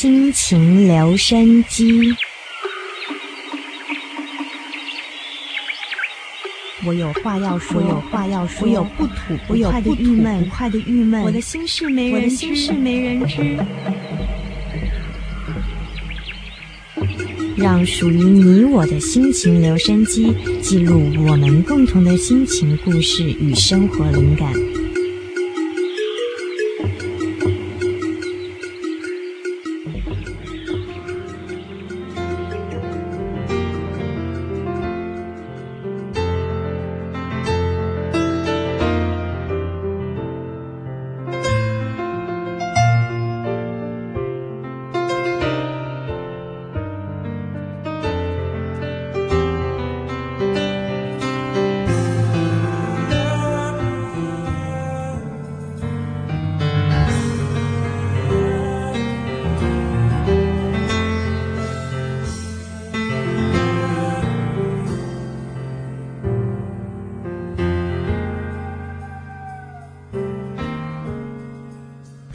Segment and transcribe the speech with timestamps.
[0.00, 1.84] 心情留声机，
[6.86, 13.58] 我有话要说，我有话要说，我有不吐不快的郁闷，不快的郁闷，我的心事没人知，我的心事没人知。
[17.58, 24.50] 让属于你我的心情留声机记录我们共同的心情故事与生活灵感。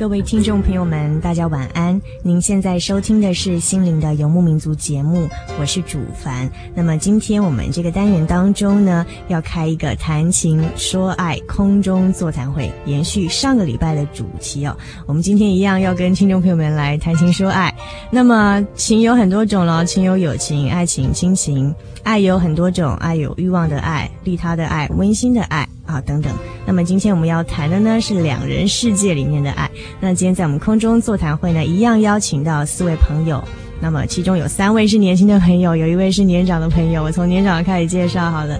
[0.06, 2.00] 各位听众朋友们，大家晚安。
[2.22, 5.28] 您现在收听的是《心灵的游牧民族》节目，
[5.60, 6.48] 我是主凡。
[6.76, 14.78] 那么今天我们这个单元当中呢，要开一个谈情说爱空中座谈会，延续上个礼拜的主题哦。
[15.08, 17.74] 我们今天一样要跟听众朋友们来谈情说爱。
[18.12, 21.74] 那么情有很多种了，情有友情、爱情、亲情，
[22.04, 25.68] 爱有很多种，爱有欲望的爱、利他的爱、温馨的爱。
[25.86, 26.32] 啊，等等。
[26.66, 29.70] 那么今天我们要谈的呢是两人世界里面的爱。
[30.00, 33.44] 那今天在我们空中座谈会呢，一样邀请到四位朋友。
[33.82, 37.04] 那么其中有三位是年轻的朋友，有一位是年长的朋友。
[37.04, 38.58] 我从年长的开始介绍好了。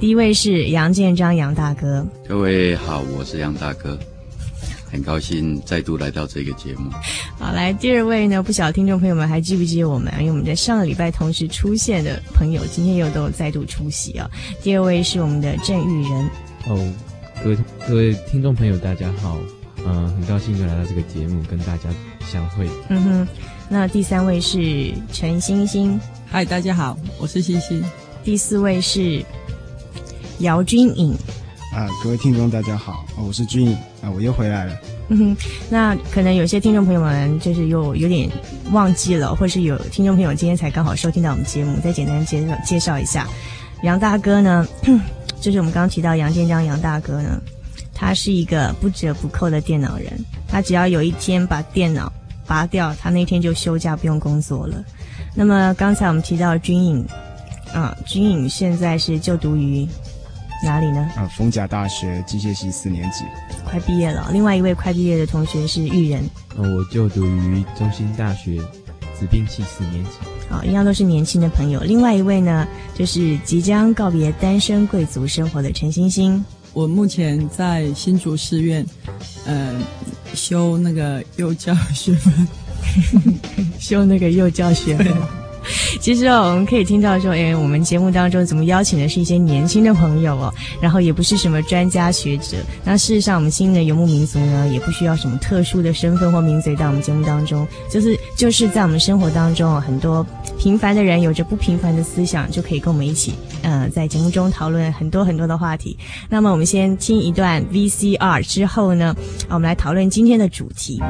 [0.00, 2.04] 第一位是杨建章杨大哥。
[2.26, 3.96] 各位好，我是杨大哥，
[4.90, 6.90] 很高兴再度来到这个节目。
[7.38, 10.10] 好，来第二位呢，不晓得听众朋友们还记不记得我们？
[10.18, 14.28] 因为我们在上个礼拜同时出现的朋友，今天又都再度出席啊。
[14.62, 16.30] 第二位是我们的郑玉仁。
[16.66, 16.78] 哦，
[17.42, 19.38] 各位各位听众朋友，大家好，
[19.84, 21.90] 嗯、呃，很高兴又来到这个节目跟大家
[22.26, 22.66] 相会。
[22.88, 23.28] 嗯哼，
[23.68, 27.84] 那第三位是陈星星，嗨，大家好，我是星星。
[28.22, 29.22] 第四位是
[30.38, 31.12] 姚君颖，
[31.74, 34.74] 啊，各位听众大家好，我是君颖，啊，我又回来了。
[35.08, 35.36] 嗯哼，
[35.68, 38.26] 那可能有些听众朋友们就是又有点
[38.72, 43.28] 忘记了，或是有听众朋友今天才刚好收听到我们节目，再简单介绍介绍一下
[43.82, 44.66] 杨大哥呢。
[45.40, 47.40] 就是我们刚刚提到杨建章杨大哥呢，
[47.94, 50.12] 他是一个不折不扣的电脑人。
[50.48, 52.12] 他只要有一天把电脑
[52.46, 54.84] 拔掉，他那天就休假不用工作了。
[55.34, 57.06] 那么刚才我们提到军颖，
[57.72, 59.86] 啊，军颖现在是就读于
[60.64, 61.10] 哪里呢？
[61.16, 63.24] 啊，逢甲大学机械系四年级，
[63.64, 64.30] 快毕业了。
[64.32, 66.22] 另外一位快毕业的同学是玉人，
[66.56, 68.58] 呃，我就读于中兴大学
[69.18, 70.10] 子兵系四年级。
[70.48, 71.80] 好，一样都是年轻的朋友。
[71.80, 76.44] 另外一位呢，就是即将告别单身贵族生活的陈星星。
[76.72, 78.84] 我目前在新竹师院，
[79.46, 79.72] 呃，
[80.34, 82.48] 修那个幼教学分，
[83.78, 85.43] 修那个幼教学分。
[86.00, 92.56] 其实哦，我们可以听到说，哎，我们节目当中怎么邀请的是一些年轻的朋友哦，然后也不是什么专家学者。
[92.84, 100.26] 那事实上，我们新的游牧民族呢，也不需要什么特殊的身份或名嘴到我们节目当中，就是就是在我们生活当中，很多
[100.58, 105.96] 平凡的人有着不平凡的思想，就可以跟我们一起，呃，在节目中讨论很多很多的话题。
[106.28, 109.14] 那么，我们先听一段 VCR 之后呢，
[109.48, 111.00] 啊我们来讨论今天的主题。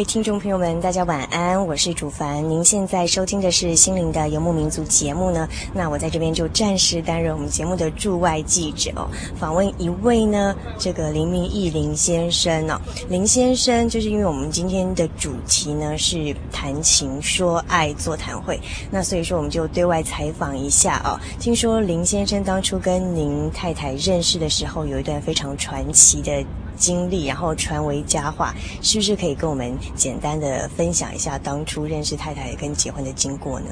[0.00, 2.48] 位听众朋友们，大家晚安，我是主凡。
[2.48, 5.46] 您现在收听的是《心灵的游牧民族》节目呢。
[5.74, 9.06] 那我在这边就暂时担任我们节目的驻外记者哦，
[9.38, 12.80] 访问一位呢，这个林明义林先生哦。
[13.10, 18.58] 林先生就是因为我们今天的主题呢是谈情说爱座谈会，
[18.90, 21.20] 那所以说我们就对外采访一下哦。
[21.38, 26.42] 听说林先生当初跟您太太认识的时候，有一段非常传奇的。
[26.80, 33.66] 经历，然后传为佳话，是不是可以跟我们简单的分享一下当初认识太太跟结婚的经过呢？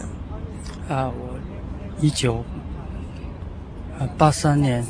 [0.89, 1.35] 啊，我
[2.01, 2.45] 一九
[4.19, 4.85] 八三年，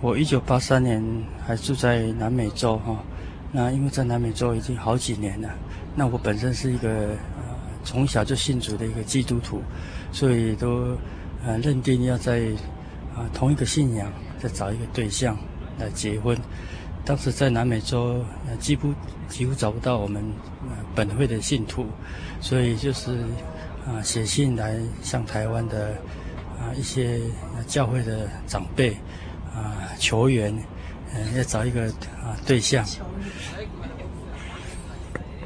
[0.00, 1.02] 我一九八三年
[1.44, 2.96] 还住在南美洲哈。
[3.50, 5.48] 那因为在南美洲已经好几年了，
[5.96, 7.16] 那我本身是一个
[7.82, 9.62] 从小就信主的一个基督徒，
[10.12, 10.96] 所以都
[11.44, 12.42] 呃认定要在
[13.16, 15.36] 啊同一个信仰再找一个对象。
[15.78, 16.36] 来结婚，
[17.04, 18.92] 当时在南美洲，呃，几乎
[19.28, 20.22] 几乎找不到我们
[20.68, 21.86] 呃本会的信徒，
[22.40, 23.18] 所以就是
[23.86, 25.94] 啊写信来向台湾的
[26.58, 27.20] 啊一些
[27.66, 28.90] 教会的长辈
[29.54, 30.52] 啊求援，
[31.14, 31.86] 呃要找一个
[32.22, 32.84] 啊对象。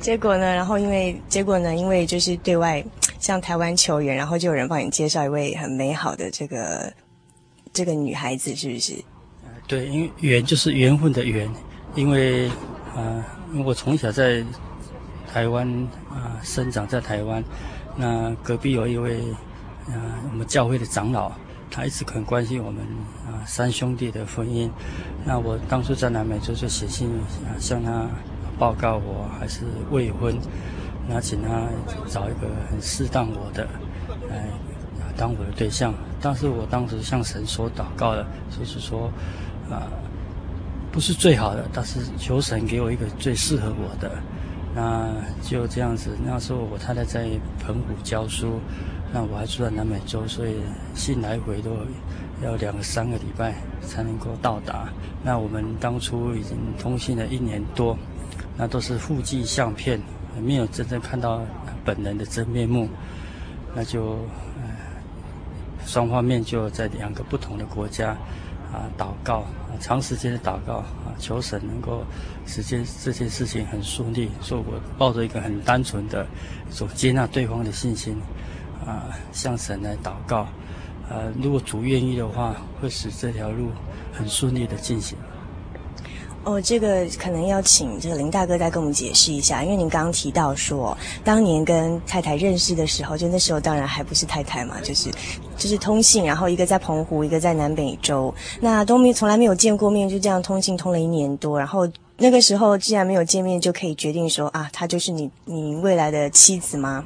[0.01, 2.85] 结果呢，然后因为结果呢，因为就是对外
[3.21, 6.93] 向台湾求援，然后就有人帮你介绍一位很美好的这个
[7.73, 8.95] 这个女孩子，是不是？
[9.67, 11.49] 对，因为缘就是缘分的缘，
[11.95, 12.49] 因为
[12.95, 13.25] 啊，
[13.65, 14.45] 我从小在
[15.33, 15.67] 台湾
[16.11, 17.43] 啊生长在台湾，
[17.97, 19.21] 那隔壁有一位
[19.87, 21.33] 啊我们教会的长老，
[21.71, 22.85] 他一直很关心我们
[23.25, 24.69] 啊三兄弟的婚姻。
[25.25, 27.09] 那我当初在南美洲就写信
[27.47, 28.07] 啊向他
[28.59, 29.61] 报告我还是
[29.91, 30.37] 未婚，
[31.09, 31.67] 那请他
[32.09, 33.65] 找一个很适当我的
[34.29, 34.45] 来
[35.17, 35.95] 当我的对象。
[36.21, 39.11] 但是我当时向神所祷告的，就是说。
[39.73, 39.89] 啊，
[40.93, 44.13] 不是最好的，但是求神给我一个最适合我的。
[44.75, 45.11] 那
[45.43, 46.17] 就这样子。
[46.25, 47.29] 那时候我太太在
[47.63, 48.61] 澎湖教书，
[49.13, 50.57] 那我还住在南美洲，所以
[50.95, 51.71] 信来回都
[52.43, 54.89] 要两个三个礼拜才能够到达。
[55.23, 57.97] 那我们当初已经通信了一年多，
[58.57, 60.01] 那都是户籍相片，
[60.43, 61.43] 没有真正看到
[61.85, 62.89] 本人的真面目。
[63.75, 64.13] 那就
[64.57, 64.73] 呃，
[65.85, 68.17] 双方面就在两个不同的国家。
[68.73, 72.03] 啊，祷告啊，长时间的祷告啊，求神能够
[72.47, 74.31] 使这这件事情很顺利。
[74.41, 76.27] 所以我抱着一个很单纯的
[76.71, 78.17] 所接纳对方的信心
[78.87, 80.47] 啊，向神来祷告。
[81.11, 83.69] 呃，如果主愿意的话，会使这条路
[84.13, 85.19] 很顺利的进行。
[86.45, 95.09] 哦，这个可能要请这个林大哥再跟我们解释一下，因为您刚刚提到说，当年跟太太认识的时候，就那时候当然还不是太太嘛，就是
[95.63, 107.05] 就是通信，然后一个在澎湖，一个在南美洲，那都没从来没有见过面，就这样通信通了一年多，然后那个时候既然没有见面，就可以决定说啊，她就是你你未来的妻子吗？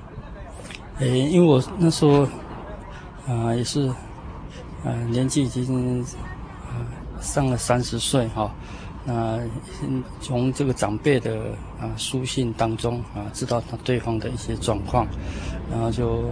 [1.01, 2.27] 诶，因为我那时候
[3.27, 3.93] 啊、也是、
[4.85, 6.03] 呃、年纪已经、
[7.21, 8.51] 上了三十岁哈。
[9.05, 9.39] 那
[10.23, 11.37] 从这个长辈的
[11.79, 15.07] 啊书信当中啊，知道他对方的一些状况，
[15.71, 16.25] 然后就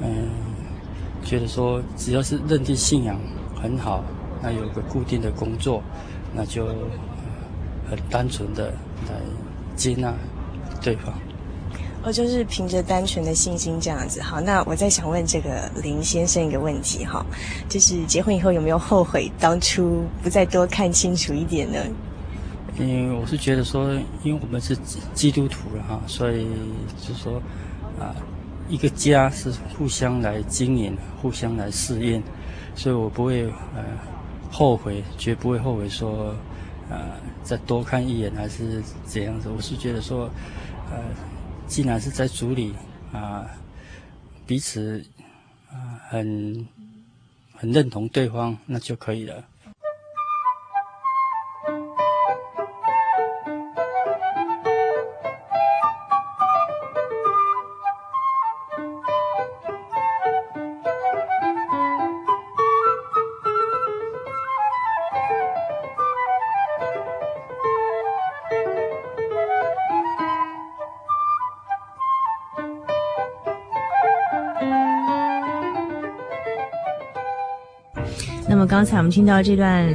[0.00, 0.28] 嗯
[1.24, 3.18] 觉得说，只要是认定信仰
[3.60, 4.04] 很好，
[4.42, 5.82] 那有个固定的工作，
[6.34, 6.66] 那就
[7.88, 8.68] 很单纯的
[9.08, 9.14] 来
[9.76, 10.14] 接纳
[10.80, 11.12] 对方。
[12.02, 14.22] 哦，就是凭着单纯的信心这样子。
[14.22, 17.24] 好，那我再想问这个林先生一个问题哈，
[17.68, 21.78] 就是结婚以后有没有后悔当初不再多看清楚一点呢？
[22.78, 24.74] 因为我是觉得说，因为我们是
[25.12, 26.46] 基督徒了哈，所以
[27.06, 27.34] 就说
[27.98, 28.16] 啊，
[28.70, 32.22] 一个家是互相来经营、互相来试验，
[32.74, 33.84] 所以我不会呃
[34.50, 36.34] 后悔，绝不会后悔说
[36.88, 39.48] 呃再多看一眼还是怎样子。
[39.48, 40.30] 我是觉得说
[40.90, 41.02] 呃。
[41.70, 42.74] 既然是在组里
[43.12, 43.46] 啊，
[44.44, 45.00] 彼此
[45.70, 46.66] 啊很
[47.54, 49.44] 很认同对方，那就可以了。
[78.80, 79.94] 刚才我们听到这段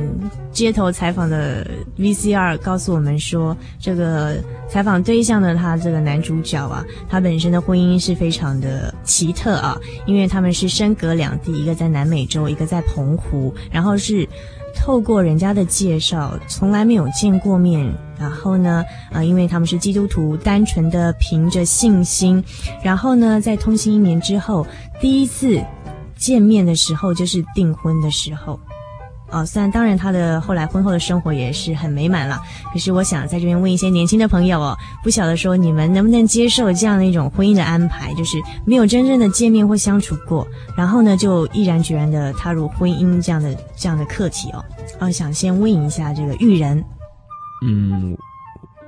[0.51, 1.65] 街头采访的
[1.97, 4.35] VCR，告诉我们说，这个
[4.69, 9.75] 采访对象的，他这个男主角啊，他本身的婚姻是非常的奇特啊，
[10.05, 14.29] 因为他们是身隔两地，一个在南美洲，一个在澎湖，然后是
[14.75, 22.43] 透过人家的介绍，从来没有见过面，然后呢，啊、因为他们是基督徒，单纯的凭着信心，
[22.83, 24.63] 然后呢，在通信一年之后，
[25.01, 25.59] 第一次。
[26.17, 28.57] 见面的时候就是订婚的时候，
[29.35, 44.63] 哦，虽然当然他的后来婚后的生活也是很美满了，可是我想在这边问一些年轻的朋友哦，不晓得说你们能不能接受这样的一种婚姻的安排，就是没有真正的见面或相处过，然后呢就毅然决然的踏入婚姻这样的这样的课题哦，
[45.01, 46.81] 哦，想先问一下这个玉人，
[47.67, 48.17] 嗯，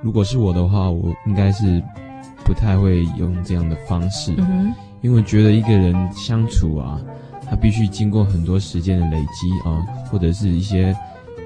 [0.00, 1.82] 如果是我的话，我应该是
[2.42, 6.98] 不太会用这样的方式，嗯哼，因为觉得一个人相处啊。
[7.50, 10.94] 他必须经过很多时间的累积啊，或者是一些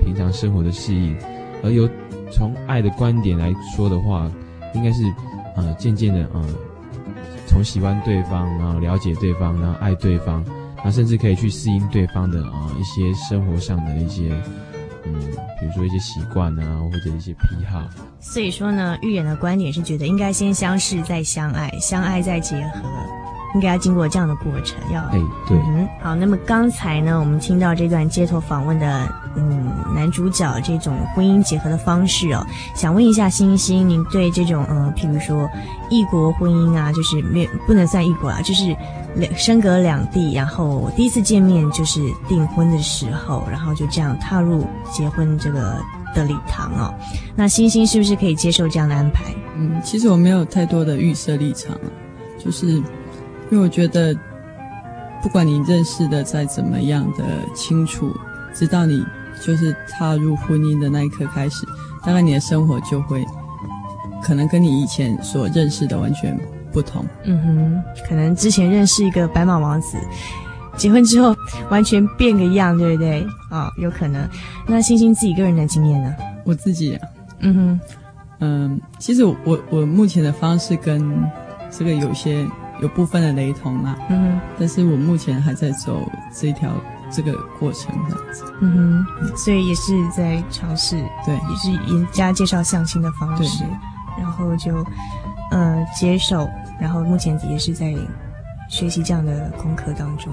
[0.05, 1.17] 平常生活的适应，
[1.63, 1.89] 而由
[2.31, 4.31] 从爱的观点来说的话，
[4.75, 5.03] 应该是
[5.57, 6.45] 呃渐渐的呃
[7.47, 10.43] 从喜欢对方，然后了解对方，然后爱对方，
[10.77, 14.33] 然后甚至可以去适应对方的啊一些生活上的一些
[15.05, 15.15] 嗯，
[15.61, 17.83] 比如说一些习惯啊，或者一些癖好。
[18.19, 22.81] 所以说呢，预言的观点是觉得应该先相识再相爱，相爱再结合。
[23.55, 26.15] 应该要经过这样的过程，要哎对，嗯，好。
[26.15, 29.07] 那么刚才呢，我们听到这段街头访问的
[29.37, 35.49] 嗯男主角这种婚姻结合的方式哦，想问一下星星，您对这种呃，譬如说
[35.91, 38.75] 异国婚姻啊，就是没不能算异国啊，就是
[39.15, 45.79] 两身隔两地，然后第一次见面就是订婚的时候，然后就这样踏入结婚这个
[46.15, 46.95] 的礼堂哦。
[47.37, 49.25] 那星星是不是可以接受这样的安排？
[49.59, 51.77] 嗯，其实我没有太多的预设立场，
[52.43, 52.83] 就是。
[53.53, 54.17] 因为我觉得，
[55.23, 57.23] 不管你认识的再怎么样的
[57.55, 58.11] 清楚，
[58.55, 59.05] 直到你
[59.43, 61.67] 就是踏入婚姻的那一刻开始，
[62.03, 63.23] 大概你的生活就会
[64.23, 66.35] 可能跟你以前所认识的完全
[66.73, 67.05] 不同。
[67.25, 69.99] 嗯哼，可能之前认识一个白马王子，
[70.79, 71.37] 结婚之后
[71.69, 73.21] 完全变个样，对不对？
[73.51, 74.27] 啊、哦，有可能。
[74.67, 76.15] 那星星自己个人的经验呢？
[76.47, 77.09] 我自己啊，
[77.41, 77.81] 嗯哼，
[78.41, 79.37] 嗯，其实我
[79.69, 81.23] 我目前的方式跟
[81.71, 82.49] 这个有些。
[82.83, 86.03] 有部分的雷同嘛，嗯哼，但是我目前还在走
[86.35, 86.75] 这条
[87.11, 93.65] 这个过程这样子，嗯哼，所以也是在尝试，对，也是人家介绍相亲的方式，
[94.19, 94.85] 然后就
[95.53, 96.49] 呃接受，
[96.81, 97.95] 然后目前也是在
[98.69, 100.33] 学习这样的功课当中，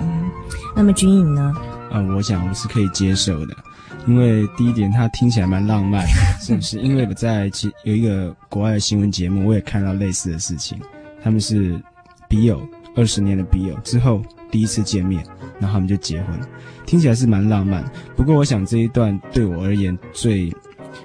[0.00, 0.28] 嗯，
[0.74, 1.54] 那么军颖呢？
[1.92, 3.54] 啊、呃，我想我是可以接受的，
[4.06, 6.04] 因为第一点它听起来蛮浪漫，
[6.40, 6.80] 是不是？
[6.80, 10.76] 因为我在其有一个国外的新闻节目，我也看到类似的事情。
[11.22, 11.80] 他们是
[12.28, 12.60] 笔友，
[12.96, 15.22] 二十年的笔友之后第一次见面，
[15.58, 16.40] 然后他们就结婚，
[16.86, 17.84] 听起来是蛮浪漫。
[18.16, 20.52] 不过，我想这一段对我而言最，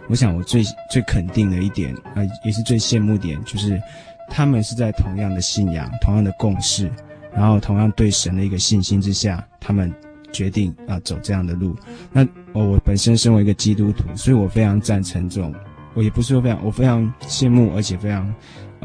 [0.08, 3.82] 我想我最最肯定的一点啊、也是最羡慕点，就是
[4.30, 6.90] 他们是在同样的信仰、同样的共识，
[7.34, 9.94] 然后同样对神的一个信心之下，他们
[10.32, 11.76] 决定啊、走这样的路。
[12.12, 15.54] 那、哦、我本身身为一个基督徒，所以我非常赞成这种，
[15.94, 18.34] 我也不是说非常，我非常羡慕，而且非常。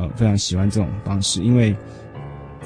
[0.01, 1.77] 呃，非常喜欢这种方式，因为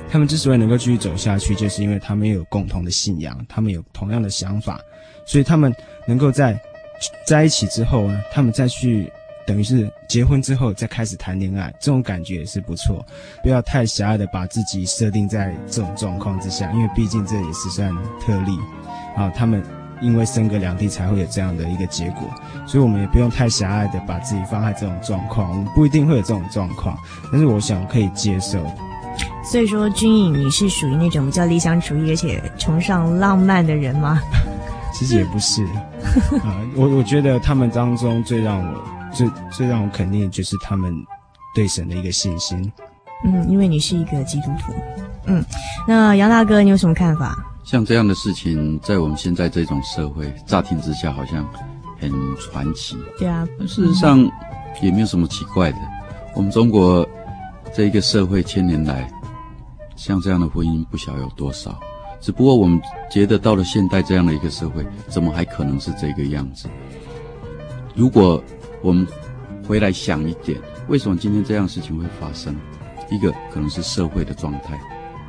[0.09, 4.79] 他们之所以能够继续走下去，就是因为他们有共同的信仰，他们有同样的想法，
[5.27, 5.75] 所以他们
[6.07, 6.57] 能够在
[7.27, 9.11] 在一起之后呢，他们再去
[9.47, 13.05] 等于是结婚之后再开始谈恋爱，这种感觉也是不错。
[13.43, 18.53] 不要太狭隘的把自己设定在这种状况之下，因为毕竟这也是算特例
[19.17, 19.29] 啊。
[19.31, 19.63] 他们
[20.01, 22.23] 因为分隔两地才会有这样的一个结果，
[22.67, 26.97] 所以我们也不用太狭隘的把自己放在这种状况，我们不一定会有这种状况，
[27.31, 28.65] 但是我想可以接受。
[29.45, 34.19] 所以说，军颖，你是属于那种比较理想主义而且崇尚浪漫的人吗？
[34.93, 35.71] 其实也不是，啊、
[36.45, 38.83] 呃，我我觉得他们当中最让我
[39.13, 40.95] 最最让我肯定的就是他们
[41.55, 42.73] 对神的一个信心。
[43.25, 44.73] 嗯，因为你是一个基督徒。
[45.27, 45.45] 嗯，
[45.87, 47.37] 那杨大哥，你有什么看法？
[47.65, 51.49] 像这样的事情，在我们现在这种社会，乍听之下好像
[51.99, 52.95] 很传奇。
[53.19, 54.31] 对啊，事实上
[54.83, 55.79] 也没有什么奇怪的。
[56.35, 57.09] 我们中国
[57.75, 59.11] 这一个社会千年来，
[59.97, 61.81] 像这样的婚姻不晓有多少。
[62.21, 62.81] 只不过我们
[63.11, 66.69] 觉得到了现代这样的一个社会，怎么还可能是这个样子？
[67.95, 68.43] 如果
[68.83, 69.07] 我们
[69.67, 72.55] 回来想一点，为什么今天这样的事情会发生？
[73.11, 74.79] 一个可能是社会的状态，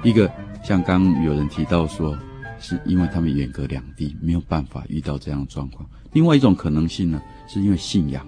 [0.03, 0.29] 一个
[0.65, 2.17] 像刚有人提到说，
[2.59, 5.87] 是因为他们远隔两地，没有办法遇到这样的状况。
[6.11, 8.25] 另外一种可能性呢，是因为信仰。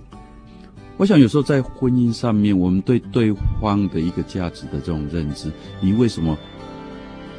[0.97, 5.51] 我想有时候在婚姻上面，我们对对方的一个价值的这种认知，
[5.81, 6.37] 你为什么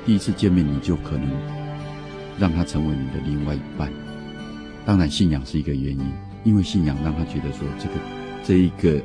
[0.04, 1.30] 第一次见面你就可能
[2.36, 3.88] 让他成为你的另外一半？
[4.84, 6.12] 当然，信仰是一个原因，
[6.42, 7.94] 因为信仰让他觉得说这个
[8.44, 9.00] 这一个。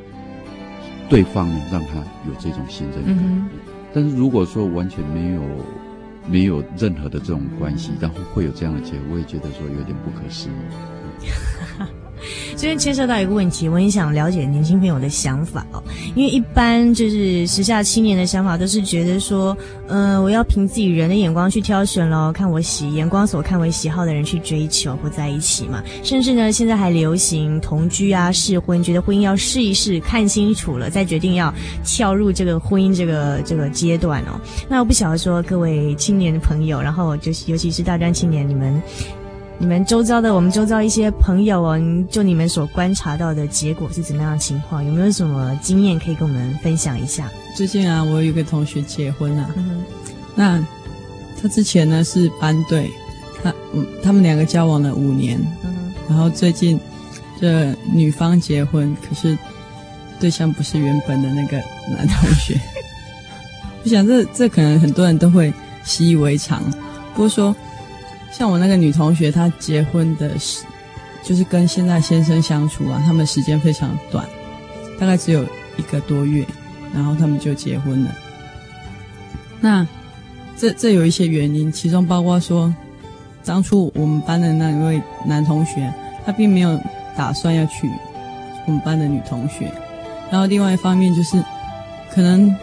[1.10, 1.98] 对方呢让他
[2.28, 3.50] 有这种信任感，
[3.94, 5.42] 但是如果说完全没有
[6.28, 11.86] 没有任何的这种关系，然后会有这样的结果，我也觉得说有点不可思议。
[12.56, 15.84] 这边牵涉到一个问题，我很想了解年轻朋友的想法哦。
[16.16, 19.56] 因为一般就是时下青年的想法都是觉得说，
[19.88, 25.84] 呃，我要凭自己人的眼光去挑选咯，看我喜眼光所看为喜好的人去追求或在一起嘛。
[26.04, 31.54] 甚至呢，现在还流行同居啊、试婚，觉得婚姻要试一试，看清楚了再决定要
[31.84, 34.40] 跳入这个婚姻这个这个阶段哦。
[34.70, 38.82] 那我不晓得说各位青年的朋友，然后就是尤其是大专青年，你们。
[39.64, 41.80] 你们周遭的，我们周遭一些朋友哦，
[42.12, 44.84] 就你们所观察到的结果是怎么样的情况？
[44.84, 47.32] 有没有什么经验可以跟我们分享一下？
[47.56, 49.82] 最近啊，我有一个同学结婚了，嗯，
[50.36, 50.62] 那
[51.42, 52.92] 他之前呢是班队，
[53.42, 56.78] 他嗯，他们两个交往了五年，嗯，然后最近
[57.40, 59.38] 这女方结婚，可是
[60.20, 61.56] 对象不是原本的那个
[61.90, 62.60] 男同学。
[63.86, 65.54] 我想这这可能很多人都会
[65.86, 66.62] 习以为常，
[67.14, 67.56] 不过说。
[68.36, 70.66] 像我那个女同学，她结婚的时，
[71.24, 74.26] 就是跟现在先生相处啊，他们时间非常短，
[75.00, 75.44] 大概只有
[75.78, 76.44] 一个多月，
[76.94, 78.12] 然后他们就结婚了。
[79.62, 79.88] 那
[80.58, 82.74] 这这有一些原因，其中包括说，
[83.46, 85.94] 当初我们班的那一位男同学，
[86.26, 86.80] 他并没有
[87.16, 87.88] 打算要娶
[88.66, 89.72] 我们班的女同学，
[90.32, 91.42] 然后另外一方面就是，
[92.12, 92.54] 可能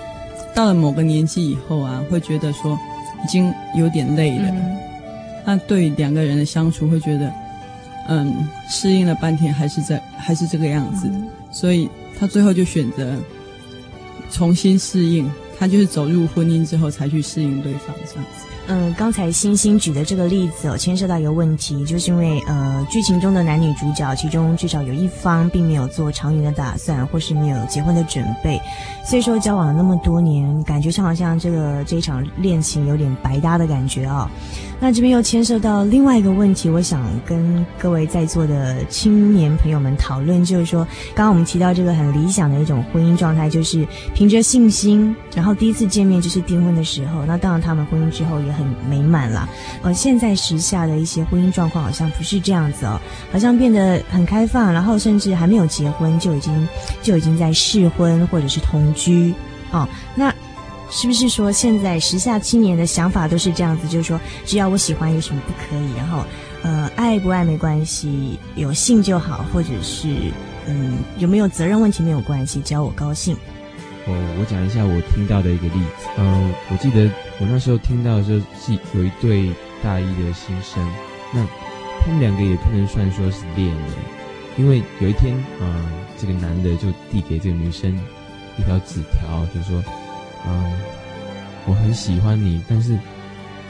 [0.52, 2.76] 到了某个年纪以后啊，会觉得说
[3.24, 4.52] 已经有点累了。
[5.50, 7.32] 那对两个人的相处会觉得，
[8.06, 13.16] 嗯，适应了半天还是在还是这个样子，嗯、所以他最后就选择
[14.30, 18.46] 重新适应，他就是走入婚姻之后才去适应对方这样子。
[18.68, 28.60] 嗯，刚才星星举的这个例子哦，牵涉到一个问题，就是因为呃，剧情中的男女主角，其中至少有一方并没有做长远的打算，或是没有结婚的准备，
[29.04, 34.30] 所以说交往了那么多年，感觉上好像这个这一场恋情有点白搭的感觉哦。
[34.80, 48.70] 那这边又牵涉到另外一个问题，我想跟各位在座的青年朋友们讨论，就是说，刚刚我们提到这个很理想的一种婚姻状态，就是凭着信心，然后第一次见面就是订婚的时候，那当然他们婚姻之后也很。
[48.88, 49.48] 美满了，
[49.82, 52.98] 呃，现在时下的一些婚姻状况好像不是这样子哦，
[53.30, 56.68] 好像变得很开放，然后甚至还没有结婚就已经
[57.02, 59.34] 就已经在试婚或者是同居
[59.70, 59.86] 哦。
[60.14, 60.34] 那
[60.90, 63.88] 是不是说现在时下青年的想法都是这样子？
[63.88, 65.96] 就是说，只要我喜欢，有什么不可以？
[65.96, 66.24] 然后，
[66.62, 70.08] 呃，爱不爱没关系，有性就好，或者是
[70.66, 73.34] 嗯，有没有责任问题没有关系，只要我高兴。
[74.06, 76.08] 哦，我讲一下我听到的一个例子。
[76.18, 79.50] 嗯、我记得我那时候听到的时候是有一对
[79.82, 80.84] 大一的新生，
[81.32, 81.46] 那
[82.00, 83.86] 他们两个也不能算说是恋人，
[84.56, 85.86] 因为有一天，啊、
[86.18, 87.94] 这个男的就递给这个女生
[88.58, 89.82] 一条纸条，就说，
[90.46, 90.72] 嗯、
[91.66, 92.98] 我很喜欢你，但是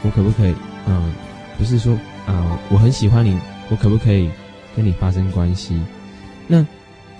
[0.02, 0.54] 我可不可以，
[0.86, 1.12] 嗯、
[1.58, 1.94] 不是说，
[2.26, 3.38] 啊、我很喜欢你，
[3.70, 4.30] 我可不可以
[4.76, 5.80] 跟你发生关系？
[6.46, 6.66] 那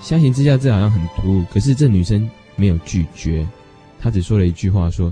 [0.01, 2.29] 相形之下，这好像很突兀，可是这女生。
[2.57, 3.47] 没有拒绝，
[3.99, 5.11] 她只说了一句话，说：“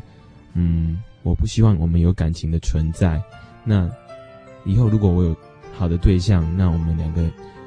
[0.52, 3.18] 嗯，我不希望我们有感情的存在。
[3.64, 3.88] 那
[4.66, 5.34] 以后如果我有
[5.74, 7.22] 好的对象，那我们两个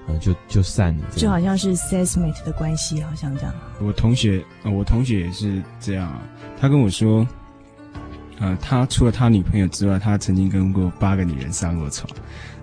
[0.07, 3.53] 呃就就散了。”就好像是 sesmate 的关系，好像这样。
[3.79, 6.21] 我同学，呃，我同学也是这样啊。
[6.59, 7.27] 他跟我说，
[8.39, 12.09] 呃，他除了他女朋友之外，他曾经跟过八个女人上过床。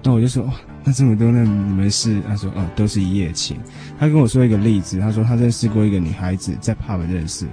[0.03, 2.21] 那我就说，哇，那这么多，那你们是？
[2.23, 3.59] 他说，哦，都是一夜情。
[3.99, 7.51] 他跟我说一个例子，他说他认识过一个女孩子，在 pub 认识的，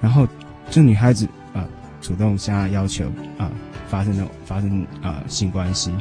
[0.00, 0.26] 然后
[0.70, 1.68] 这女孩子啊、呃，
[2.00, 3.50] 主动向他要求啊、呃，
[3.88, 5.92] 发生那种发生啊、呃、性关系。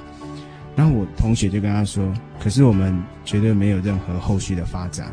[0.76, 5.12] 然后我同学就跟他说，可是我们绝对没有任何后续的发展。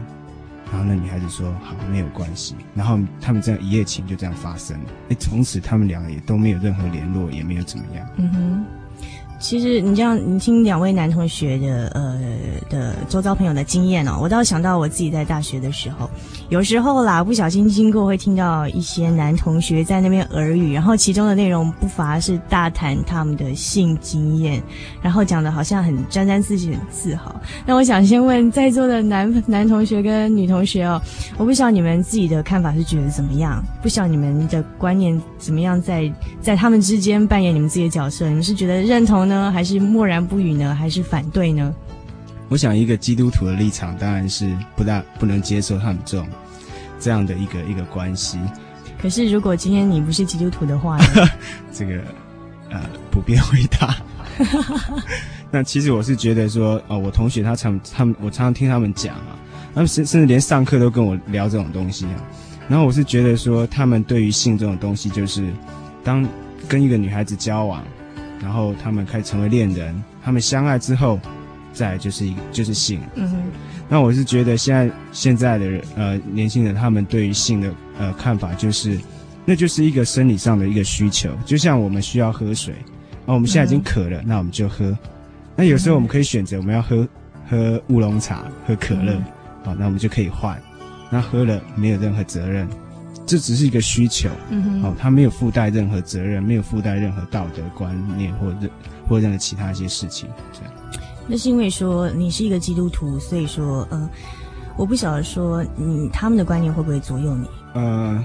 [0.71, 2.55] 然后那女孩子说，好，没有关系。
[2.75, 4.90] 然后他们这样一夜情就这样发生了。
[5.09, 8.07] 哎，从此他们俩也都没有任何联络，也没有怎么样。
[8.16, 8.64] 嗯哼。
[9.38, 12.18] 其实你这样，你听两位男同学的呃
[12.68, 16.11] 的周遭朋友的经验哦，我倒想到我自己在大学的时候，
[16.48, 24.61] 有时候啦，不小心经过会听到一些男同学在那边耳语，然后其中的内容不乏是大谈他们的性经验，
[25.01, 27.35] 然后讲的好像很沾沾自喜、很自豪。
[27.64, 31.01] 那我想先问在座的男男同学跟女同学哦，
[31.37, 33.62] 我不知道你们自己的看法是觉得怎么样？
[33.83, 38.27] 不晓得你们的观念怎么样在，在他们之间扮演你们自己的角色？
[38.29, 40.75] 你们是觉得认同呢，还是默然不语呢？
[40.75, 41.75] 还是反对呢？
[42.49, 46.27] 我想，一个基督徒的立场当然是不大不能接受他们这种
[46.99, 48.38] 这样的一个一个关系。
[49.01, 51.29] 可是，如果今天你不是基督徒的话呢？
[51.73, 52.03] 这个
[52.71, 53.95] 呃，不便回答。
[55.53, 59.37] 那其实我是觉得说，哦，我同学他常他们，我常常听他们讲啊，
[59.75, 62.14] 他们甚甚至连上课都跟我聊这种东西啊。
[62.67, 65.53] 然后我是觉得说，他们对于性这种东西，就是
[66.03, 66.27] 当
[66.67, 67.85] 跟一个女孩子交往。
[68.40, 71.18] 然后他们开始成为恋人，他们相爱之后，
[71.72, 73.01] 再就是一个就是性。
[73.14, 73.42] 嗯哼。
[73.88, 78.98] 那我是觉得现在现在的人呃年轻人，他们对于性的呃看法就是，
[79.44, 82.74] 那就是一个生理上的一个需求，就像我们需要喝水，
[83.24, 84.96] 啊我们现在已经渴了，嗯、那我们就喝。
[85.57, 87.09] 那有时候我们可以选择我们要喝
[87.48, 89.14] 喝乌龙茶、喝可乐，
[89.64, 90.61] 好、嗯，那我们就可以换。
[91.11, 92.68] 那喝了没有任何责任。
[93.29, 98.71] 这只是一个需求，嗯哼，哦，他没有附带任何责任，没有附带任何道德观念或任
[99.07, 100.73] 或任何其他一些事情，这样。
[101.27, 104.09] 那是因为说你是一个基督徒，所以说，呃，
[104.77, 107.47] 我不晓得说你他们的观念会不会左右你？
[107.75, 108.25] 呃，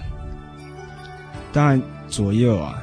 [1.51, 2.82] 当然左右啊。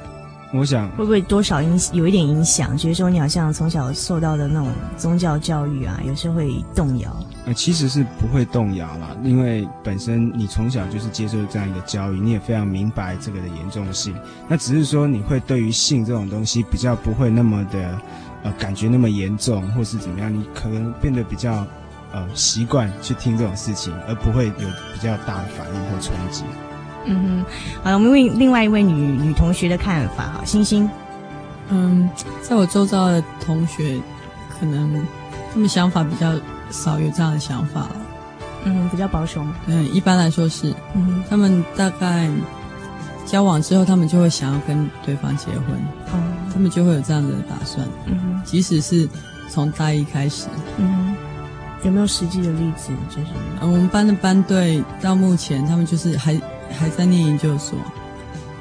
[0.53, 2.77] 我想会不会多少影有一点影响？
[2.77, 7.15] 觉得说你好像从小受到的那种宗教教育啊，有时候会动摇。
[7.47, 14.15] 呃，其实是不会动摇啦，因为本身你从小就是接受这样一个教育，你也非常明白这个的严重性。
[14.49, 17.99] 那只是说你会对于性这种东西比较不会那么的
[18.43, 21.65] 呃感觉那么严重，或是怎么样，你可能变得比较
[22.13, 26.43] 呃习惯去听这种事情，而不会有比较大的反应或冲击。
[27.07, 27.45] 嗯哼，
[27.83, 30.89] 好，我们问另外一位女女同学的看法哈，星星。
[31.71, 32.09] 嗯，
[32.43, 33.99] 在我周遭的同学，
[34.59, 35.07] 可能
[35.53, 36.33] 他们想法比较
[36.71, 37.97] 少有这样的想法了。
[38.65, 39.55] 嗯，比较保守吗？
[39.67, 40.75] 对，一般来说是。
[40.95, 42.29] 嗯哼，他们大概
[43.25, 45.63] 交往之后，他们就会想要跟对方结婚。
[46.07, 47.87] 哦、嗯，他们就会有这样的打算。
[48.07, 49.09] 嗯哼，即使是
[49.49, 50.49] 从大一开始。
[50.77, 52.93] 嗯哼，有没有实际的例子？
[53.09, 53.29] 就是，
[53.61, 56.39] 嗯，我们班的班队到目前，他们就是还。
[56.79, 57.79] 还在念研究所，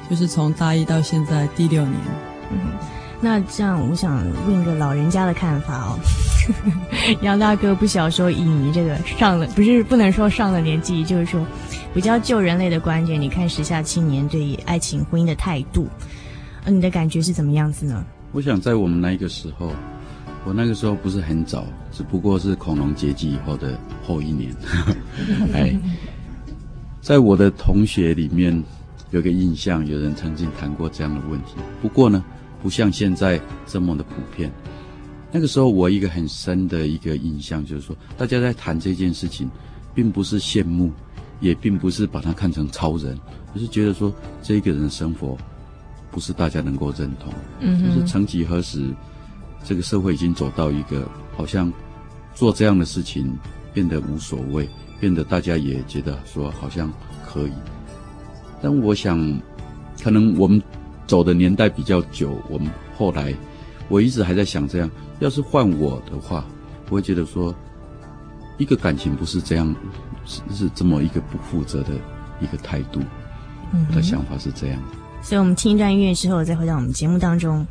[0.08, 1.94] 就是从大一到现在第六年。
[2.50, 2.58] 嗯，
[3.20, 5.98] 那这样我想问一个老人家的看法哦，
[7.22, 11.46] 杨大哥不晓得说以你这个上了，不是不能说上了年纪，就是说
[11.94, 15.86] 比较旧人类的观点，你看时下青年对于爱情婚姻的态度，
[16.64, 18.04] 呃，你的感觉是怎么样子呢？
[18.32, 19.72] 我想在我们那个时候，
[20.44, 24.52] 我那个时候不是很早，只不过是恐龙结集以后的后一年，
[25.54, 25.78] 哎。
[27.00, 28.62] 在我的同学里面，
[29.10, 31.54] 有个印象，有人曾经谈过这样的问题。
[31.80, 32.22] 不过呢，
[32.62, 34.52] 不像现在这么的普遍。
[35.32, 39.50] 那个时候，我一个很深的一个印象就是说，大家在谈这件事情，
[39.94, 40.92] 并不是羡慕，
[41.40, 43.18] 也并不是把它看成超人，
[43.54, 45.38] 而是觉得说，这个人的生活
[46.10, 47.32] 不是大家能够认同。
[47.60, 48.84] 嗯，就是曾几何时，
[49.64, 51.72] 这个社会已经走到一个好像
[52.34, 53.32] 做这样的事情
[53.72, 54.68] 变得无所谓。
[55.00, 56.92] 变得大家也觉得说好像
[57.26, 57.52] 可以，
[58.62, 59.18] 但我想，
[60.02, 60.62] 可能我们
[61.06, 63.34] 走的年代比较久，我们后来，
[63.88, 66.44] 我一直还在想这样，要是换我的话，
[66.90, 67.54] 我会觉得说，
[68.58, 69.74] 一个感情不是这样，
[70.26, 71.94] 是是这么一个不负责的
[72.40, 73.00] 一个态度，
[73.72, 74.78] 我的想法是这样。
[75.22, 77.66] 所以我们听一段音乐之后，再回到我们节目当中。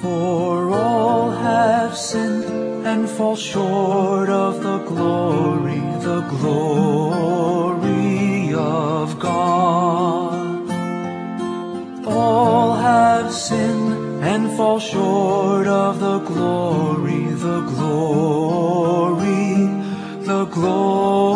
[0.00, 10.70] For all have sinned and fall short of the glory, the glory of God.
[12.06, 19.66] All have sinned and fall short of the glory, the glory,
[20.24, 21.29] the glory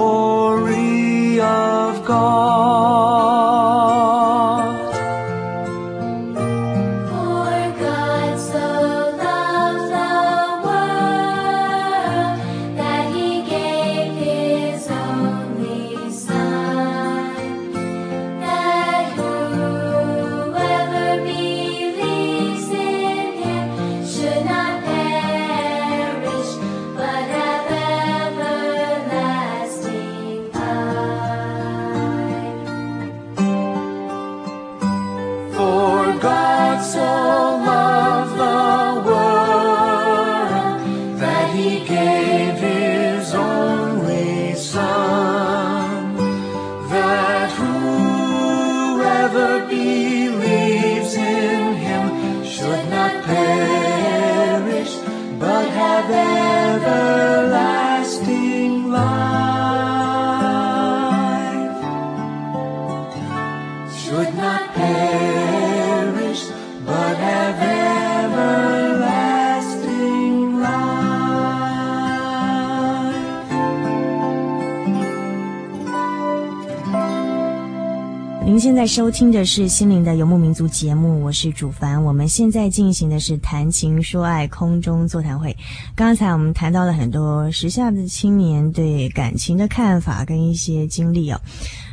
[78.85, 82.05] 在收听的是《心灵的游牧民族》节目，我是主凡。
[82.05, 85.57] 我们现在进行的是谈情说爱空中座谈会。
[85.97, 91.41] 刚才我们谈到了很多时下的青年对感情的看法跟一些经历哦。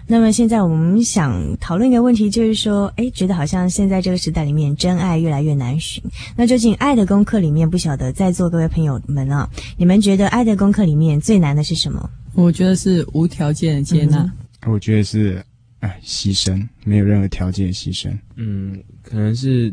[0.06, 6.04] 那么现在我们想讨论一个问题，就是说，哎，觉得好像现在这个时代里面真爱越来越难寻。
[6.36, 12.10] 那究竟爱的功课里面，不晓得在座各位朋友们啊，你们觉得爱的功课里面最难的是什么？
[12.34, 14.18] 我觉得是无条件的接纳。
[14.64, 15.42] 嗯、我觉得是。
[15.82, 18.12] 哎，牺牲没有任何条件的，牺牲。
[18.36, 19.72] 嗯，可能是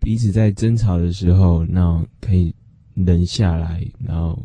[0.00, 2.54] 彼此在争吵的时候，那可以
[2.94, 4.40] 忍下来，然后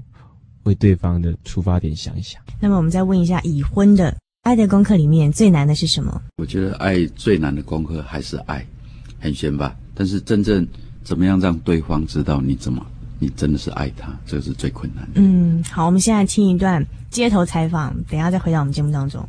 [0.63, 2.41] 为对方的出发点想一想。
[2.59, 6.21] 那么，我们再问一下，已婚的爱的功课里面最难的是什么？
[6.37, 8.65] 我觉得爱最难的功课还是爱，
[9.19, 9.75] 很玄吧？
[9.93, 10.67] 但是真正
[11.03, 12.85] 怎么样让对方知道你怎么，
[13.19, 15.21] 你真的是爱他，这个是最困难的。
[15.21, 19.23] 嗯，好，我们现在听一段街头采访，等一下再回到我们节目当中。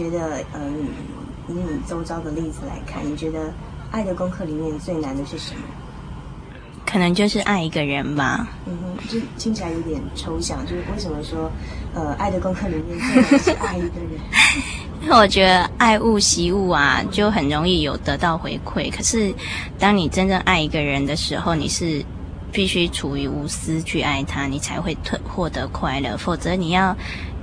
[0.00, 0.86] 觉得，嗯，
[1.48, 3.52] 以你周遭的例子来看，你觉得
[3.90, 5.60] 爱的功课里面最难的是什么？
[6.86, 8.48] 可能就是爱一个人吧。
[8.66, 10.64] 嗯哼，就听起来有点抽象。
[10.64, 11.50] 就是为什么说，
[11.94, 14.18] 呃，爱的功课里面最难是爱一个人？
[15.02, 18.90] 因 为我觉得爱物习物啊，就很容易有得到回馈。
[18.90, 19.32] 可是，
[19.78, 22.02] 当你真正爱一个人的时候，你是
[22.50, 26.16] 必须处于无私去爱他，你才会获获得快乐。
[26.16, 26.96] 否则，你要。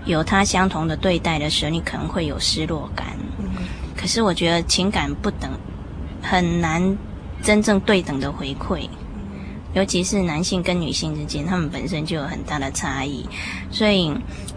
[0.08, 3.08] 有他相同的对待的时候，你可能会有失落感。
[3.38, 3.46] 嗯。
[3.96, 5.52] 可是我觉得情感不等，
[6.22, 6.98] 很难
[7.43, 8.88] 真正对等的回馈。
[9.74, 13.24] 尤其是男性跟女性之间，他们本身就有很大的差异。
[13.70, 14.12] 所以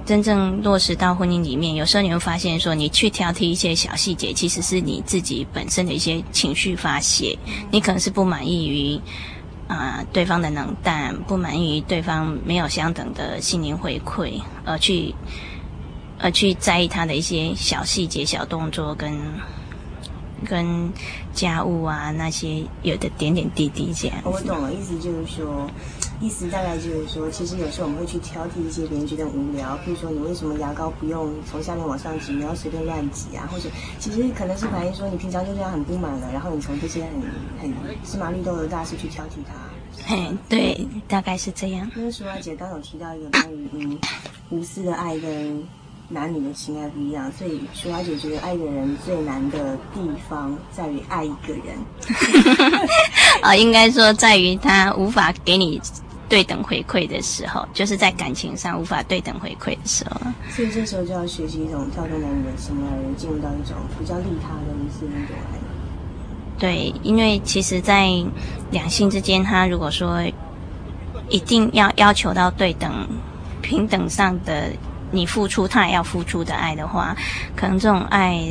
[0.07, 7.37] 真正落实到婚姻里面，有时候你会发现说，你去挑剔一些小细节，其实是你自己本身的一些情绪发泄。
[7.71, 9.01] 你可能是不满意于。
[9.71, 15.15] 啊、对方的冷淡，不满意于对方没有相等的心灵回馈，而去，
[16.19, 19.17] 而去在意他的一些小细节、小动作跟
[20.49, 20.93] 跟
[21.33, 24.17] 家务啊那些有的点点滴滴这样。
[24.25, 25.69] 我懂了，意思就是说。
[26.23, 33.49] 意思大概就是说，其实有时候我们会去挑剔一些别人觉得无聊，比如说你为什么牙膏不用从下面往上挤，你要随便乱挤啊？
[33.51, 37.05] 或者其实可能是反映说你平常就这样很不满了，然后你从这些
[37.59, 37.75] 很很
[38.05, 39.55] 芝麻绿豆的大事去挑剔他。
[40.05, 41.91] 嘿，对，大概是这样。
[41.97, 43.99] 因为淑华姐刚有提到一个关于嗯
[44.51, 45.67] 无私的爱跟
[46.11, 51.75] 男女的情爱不一样，所以淑华姐觉得爱一个人最难的地方在于爱一个人。
[53.41, 55.81] 啊、哦，应该说在于他无法给你。
[56.29, 65.59] 对等回馈的时候，就是在感情上无法对等回馈的时候，所以这时候就要学习一种跳脱男女的心，而进入到一种比较利他的无私的那种爱。
[66.57, 68.09] 对，因为其实，在
[68.71, 70.23] 两性之间，他如果说
[71.29, 73.09] 一定要要求到对等、
[73.61, 74.71] 平等上的
[75.11, 77.17] 你付出，他也要付出的爱的话，
[77.57, 78.43] 可能这种爱，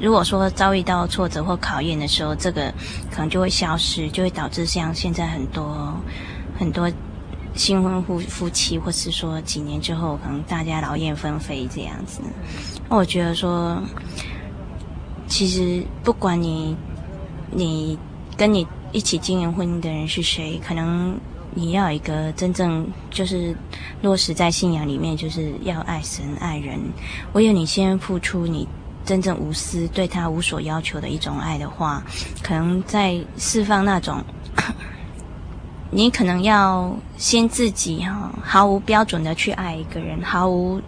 [0.00, 2.72] 如果说遭遇到挫折或考验的时候，这个
[3.10, 5.94] 可能就会消失，就会导致像现在很多。
[6.58, 6.88] 很多
[7.54, 12.20] 新婚夫夫妻，或是说几年之后，可能大家劳燕分飞这样子。
[12.88, 13.82] 我觉得说，
[15.26, 16.76] 其实不管你
[17.50, 17.98] 你
[18.36, 21.18] 跟你一起经营婚姻的人是谁，可能
[21.54, 23.56] 你要有一个真正就是
[24.00, 26.78] 落实在信仰里面，就是要爱神爱人。
[27.34, 28.66] 唯有你先付出，你
[29.04, 32.02] 真正无私对他无所要求的一种爱的话，
[32.42, 34.22] 可能在释放那种。
[35.94, 40.80] 你可能要先自己哈，毫无标准的去爱一个人，毫无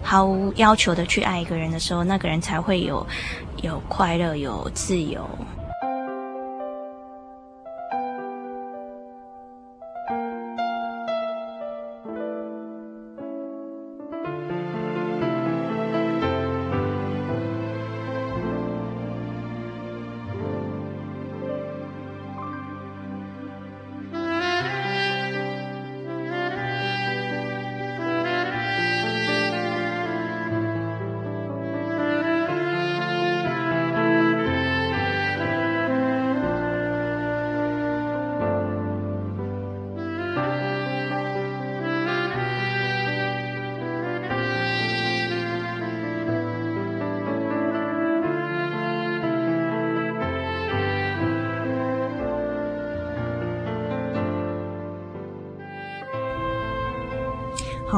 [0.00, 3.04] 毫无要求的去爱一个人的时候，那个人才会有
[3.62, 5.28] 有快乐，有自由。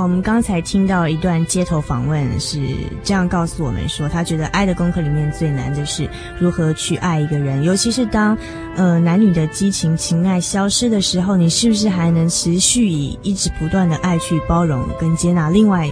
[0.03, 2.59] 我们刚才听到一段街头访问，是
[3.05, 6.09] 这样告诉我们说，他觉得爱的功课里面最难的是
[6.39, 8.37] 如何去爱一个人，尤其是当
[8.77, 15.89] 呃男女的激情情爱消失的时候，你是不是还能持续以一直不断的爱去包容跟接纳另外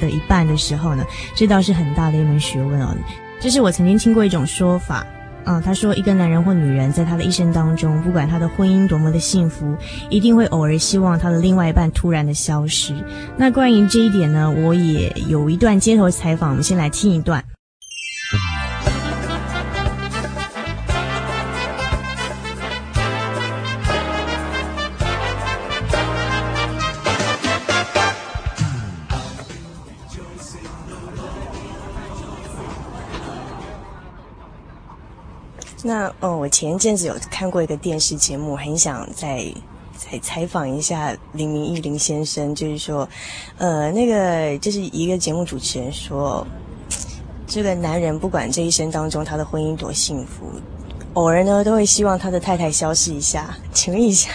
[0.00, 1.04] 的一半的时候呢？
[1.34, 2.96] 这倒是很大的一门学问哦。
[3.40, 5.06] 这是我曾经听过一种说法。
[5.50, 9.76] 啊，他说，一个男人或女人在他的一生当中，不管他的婚姻多么的幸福，
[10.08, 12.94] 一定会偶尔希望他的另外一半突然的消失。
[13.36, 17.44] 那关于这一点呢，我也有一段街头采访，我们先来听一段。
[36.20, 39.42] 哦，我前一阵子有看过一个电视节目，很想再
[39.96, 42.54] 再采访一下林明义林先生。
[42.54, 43.08] 就是说，
[43.56, 46.46] 呃，那个就是一个节目主持人说，
[47.46, 50.52] 这个男人不管这一生当中他的婚姻多幸福，
[51.14, 53.56] 偶尔呢都会希望他的太太消失一下。
[53.72, 54.30] 请问一下，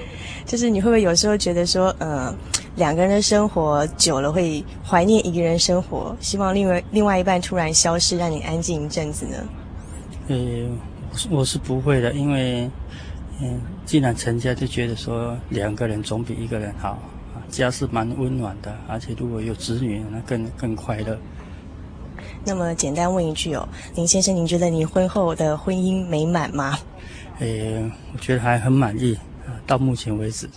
[0.44, 2.34] 就是你会不会有时候觉得说，呃，
[2.76, 9.36] 两个人的生活久了会怀念一个人生活，希望另外另外一半突然消失，让你安静一阵子呢？
[10.28, 10.78] 嗯，
[11.30, 12.70] 我是不会的，因为，
[13.40, 16.90] 嗯，既然成家，就觉得说两个人总比一个人好
[17.34, 21.18] 啊，家是蛮温暖的，而且如果有子女，那更更快乐。
[22.44, 26.78] 那么简单问一句哦，林先生，您觉得您婚后的婚姻美满吗？
[27.40, 29.14] 诶，我觉得还很满意
[29.46, 30.48] 啊，到目前为止。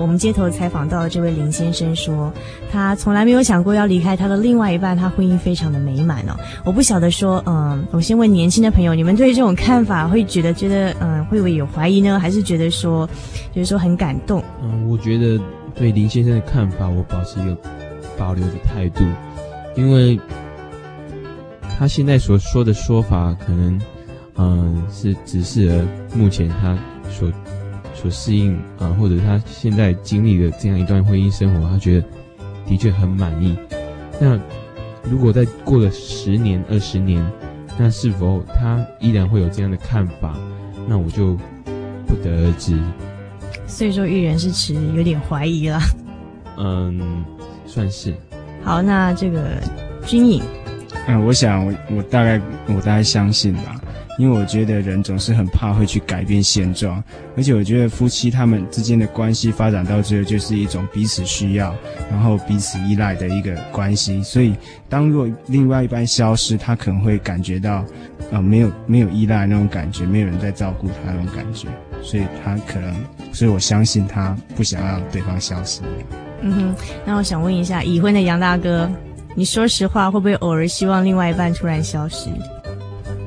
[0.00, 2.32] 我们街头采访到的这位林先生说，
[2.70, 6.36] 他从来没有想过要离开他的另外一半，他婚姻非常的美满哦。
[6.64, 12.18] 我不晓得说，嗯，我先问年轻的朋友，你们对这种看法会觉得觉得，嗯，会不会有怀疑呢？
[12.18, 13.08] 还是觉得说，
[13.54, 14.42] 就是说很感动？
[14.62, 15.40] 嗯，我觉得
[15.74, 17.56] 对林先生的看法，我保持一个
[18.16, 19.04] 保留的态度，
[19.76, 20.18] 因为
[21.78, 23.80] 他现在所说的说法，可能，
[24.36, 25.84] 嗯，是只适合
[26.14, 26.76] 目前他
[27.10, 27.30] 所。
[27.96, 32.06] 所适应啊，或者他现在经历的这样一段婚姻生活，他觉得
[32.66, 33.56] 的确很满意。
[34.20, 34.38] 那
[35.02, 37.24] 如果再过了十年、二十年，
[37.78, 40.36] 那是否他依然会有这样的看法？
[40.86, 41.36] 那我就
[42.06, 42.78] 不得而知。
[43.66, 45.80] 所以说，玉人是持有点怀疑了。
[46.58, 47.24] 嗯，
[47.66, 48.14] 算是。
[48.62, 49.60] 好，那这个
[50.04, 50.42] 军颖，
[51.06, 53.80] 嗯，我想我我大概我大概相信吧。
[54.18, 57.02] 因为我觉得人总是很怕会去改变现状，
[57.36, 61.74] 而且我觉得夫妻他们之间的关系发展到最后就是一种彼此需要，
[62.10, 64.22] 然后彼此依赖的一个关系。
[64.22, 64.54] 所以，
[64.88, 67.84] 当若另外一半消失，他可能会感觉到，
[68.30, 71.68] 呃，没有 没有依赖那种感觉，没有人在照顾他那种感觉，
[72.02, 72.94] 所以他可能，
[73.32, 75.82] 所以我相信他不想让对方消失。
[76.40, 76.74] 嗯哼，
[77.04, 78.90] 那我想问一下，已婚的杨大哥，
[79.34, 82.28] 你说实话，会不会偶尔希望另外一半突然消失？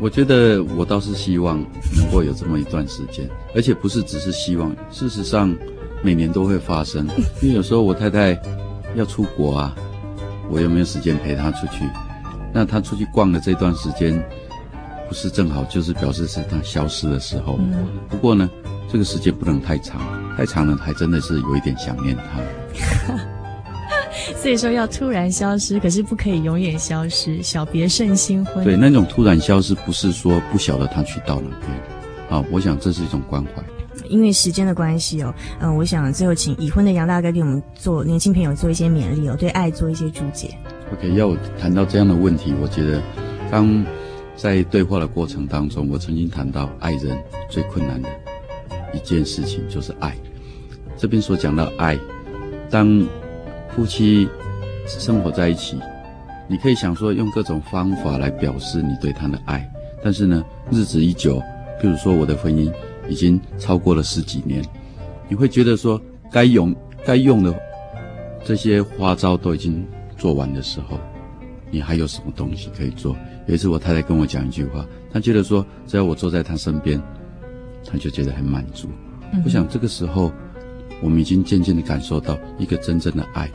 [0.02, 1.60] 我觉得我倒是希望
[1.98, 5.54] 能够有这么一段时间，而且不是只是希望，事实上
[6.02, 7.06] 每年都会发生。
[7.42, 8.40] 因为有时候我太太
[8.96, 9.76] 要出国啊，
[10.50, 11.84] 我又没有时间陪她出去？
[12.54, 14.26] 那她出去逛的这段时间，
[15.08, 17.60] 不是正好就是表示是她消失的时候。
[18.08, 18.50] 不过呢，
[18.90, 20.02] 这个时间不能太长，
[20.38, 23.20] 太长了还真的是有一点想念她。
[24.42, 27.44] 所以说要突然消失，可是不可以永远消失。
[27.44, 28.64] 小别胜新婚。
[28.64, 31.70] 对，那种突然消失，不是说不晓得他去到哪边。
[32.30, 33.62] 啊，我想这是一种关怀。
[34.08, 40.56] 因为时间的关系哦，嗯、呃，我想最后请已婚的杨大哥给我们做年轻朋友做一些勉励哦，对爱做一些注解。
[40.94, 43.02] OK，要我谈到这样的问题，我觉得
[43.52, 43.86] 刚
[44.38, 47.16] 在对话的过程当中，我曾经谈到爱人
[47.50, 48.10] 最困难的
[48.94, 50.16] 一件事情就是爱。
[50.98, 52.00] 这边所讲到爱，
[52.70, 53.06] 当
[53.80, 54.28] 夫妻
[54.86, 55.80] 生活在一起，
[56.50, 59.66] 你可以想说用各种方法来表示你对他的爱，
[60.04, 61.42] 但是呢，日子一久，
[61.82, 62.70] 譬如说我的婚姻
[63.08, 64.62] 已经超过了十几年，
[65.30, 66.00] 你会觉得说
[66.30, 66.76] 该用
[67.06, 67.58] 该用的
[68.44, 71.00] 这些花招都已经做完的时候，
[71.72, 73.16] 你还有什么东西可以做？
[73.48, 77.02] 有一次我太太跟我讲一句话，她觉得说只要我坐在她身边，
[77.86, 78.90] 她就觉得很满足。
[79.46, 80.30] 我想这个时候。
[81.02, 83.50] 我们已经渐渐地感受到一个真正的爱，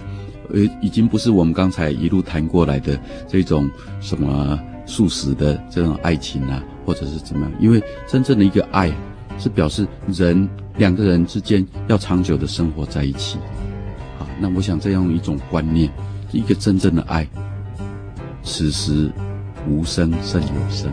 [0.53, 3.71] 呃，已经不是我们刚才一路谈过来的这种
[4.01, 7.53] 什么速食的这种爱情啊，或者是怎么样。
[7.61, 8.93] 因为真正的一个爱，
[9.39, 13.39] 是表示人两个人之间要长久的生活在一起。
[14.19, 15.91] 啊，那我想这样一种观念，
[16.33, 17.27] 一个真正的爱，
[18.43, 19.11] 此时
[19.69, 20.93] 无声胜有声。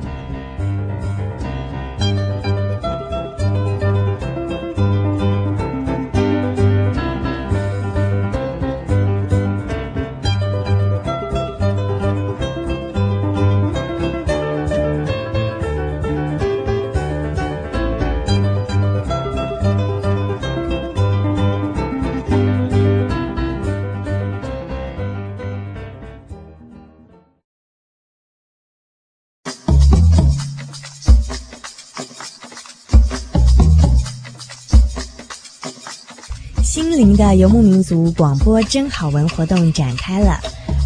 [37.35, 40.37] 游牧民族广播真好文活动展开了，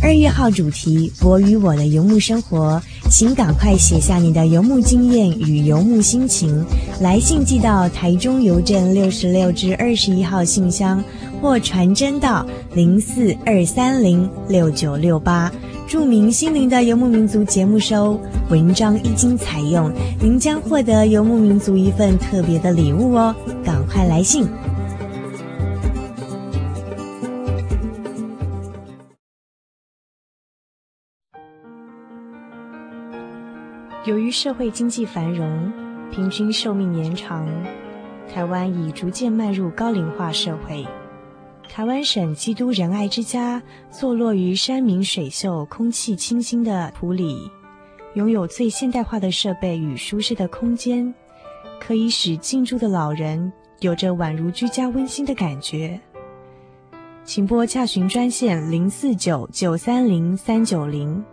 [0.01, 6.63] 二月号主题“我与我的游牧生活”，请赶快写下你的游牧经验与游牧心情，
[6.99, 11.03] 来信寄到台中邮政六十六至二十一号信箱，
[11.41, 15.51] 或传真到零四二三零六九六八，
[15.87, 18.19] 注明“心灵的游牧民族”节目收，
[18.49, 19.91] 文章一经采用，
[20.21, 24.47] 您将获得游牧民族一份特别的礼物哦，赶快来信。
[34.05, 35.73] 由于社会经济繁荣，
[36.11, 37.49] 平均寿命延长，
[38.31, 40.85] 台湾已逐渐迈入高龄化社会。
[41.67, 47.49] 台湾省基督仁爱之家坐落于山明水秀、空气清新的埔里，
[48.13, 51.11] 拥有最现代化的设备与舒适的空间，
[51.79, 55.99] 可以使进驻的老人有着宛如居家温馨的感觉。
[57.23, 61.25] 请拨洽询专线零四九九三零三九零。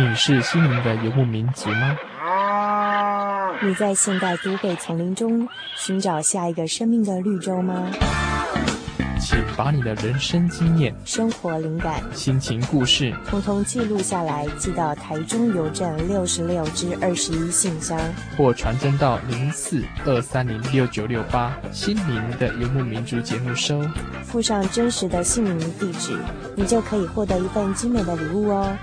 [0.00, 1.94] 你是心灵的游牧民族吗？
[3.60, 5.46] 你在现代都会丛林中
[5.76, 7.86] 寻找下一个生命的绿洲吗？
[9.20, 18.00] 请把你的人生经验、生活灵感、心情故事，通通记录下来，寄到台中邮政六十六至二十一信箱，
[18.38, 23.78] 或传真到零四二三零六九六八，心灵的游牧民族节目收。
[24.24, 26.16] 附上真实的姓名地址，
[26.56, 28.74] 你就可以获得一份精美的礼物哦。